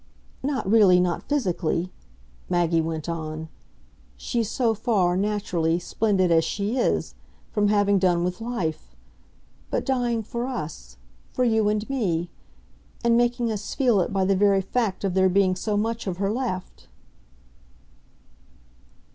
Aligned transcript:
Not 0.41 0.67
really, 0.67 0.99
not 0.99 1.29
physically," 1.29 1.91
Maggie 2.49 2.81
went 2.81 3.07
on 3.07 3.49
"she's 4.17 4.49
so 4.49 4.73
far, 4.73 5.15
naturally, 5.15 5.77
splendid 5.77 6.31
as 6.31 6.43
she 6.43 6.75
is, 6.75 7.13
from 7.51 7.67
having 7.67 7.99
done 7.99 8.23
with 8.23 8.41
life. 8.41 8.95
But 9.69 9.85
dying 9.85 10.23
for 10.23 10.47
us 10.47 10.97
for 11.33 11.43
you 11.43 11.69
and 11.69 11.87
me; 11.87 12.31
and 13.03 13.15
making 13.15 13.51
us 13.51 13.75
feel 13.75 14.01
it 14.01 14.11
by 14.11 14.25
the 14.25 14.35
very 14.35 14.61
fact 14.61 15.03
of 15.03 15.13
there 15.13 15.29
being 15.29 15.55
so 15.55 15.77
much 15.77 16.07
of 16.07 16.17
her 16.17 16.31
left." 16.31 16.87